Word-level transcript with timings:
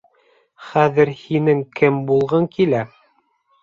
Хәҙер 0.69 1.13
һинең 1.21 1.63
кем 1.79 2.03
булғың 2.11 2.53
килә? 2.59 2.85